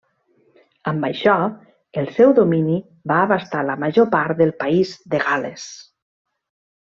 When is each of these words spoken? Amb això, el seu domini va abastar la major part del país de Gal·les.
Amb 0.91 1.03
això, 1.09 1.33
el 2.03 2.07
seu 2.15 2.33
domini 2.39 2.77
va 3.13 3.19
abastar 3.27 3.61
la 3.67 3.77
major 3.85 4.09
part 4.15 4.41
del 4.41 4.53
país 4.65 4.95
de 5.13 5.21
Gal·les. 5.27 5.67